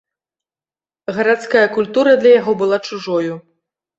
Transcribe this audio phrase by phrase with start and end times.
[1.17, 3.33] Гарадская культура для яго была чужою.